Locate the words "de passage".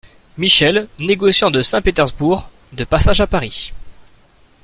2.73-3.21